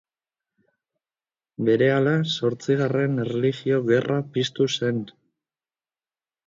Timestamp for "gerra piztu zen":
3.93-5.09